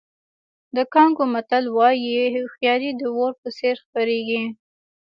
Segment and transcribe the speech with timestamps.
[0.75, 4.43] د کانګو متل وایي هوښیاري د اور په څېر خپرېږي.